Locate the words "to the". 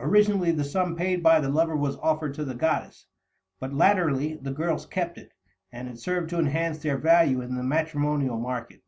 2.34-2.52